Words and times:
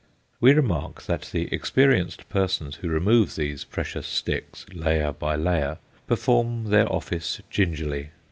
We 0.39 0.53
remark 0.55 1.03
that 1.03 1.29
the 1.31 1.43
experienced 1.53 2.27
persons 2.27 2.77
who 2.77 2.89
remove 2.89 3.35
these 3.35 3.63
precious 3.63 4.07
sticks, 4.07 4.65
layer 4.73 5.11
by 5.11 5.35
layer, 5.35 5.77
perform 6.07 6.71
their 6.71 6.91
office 6.91 7.39
gingerly. 7.51 8.09